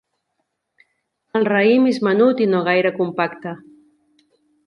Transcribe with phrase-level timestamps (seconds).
[1.39, 3.53] El raïm és menut i no gaire compacte.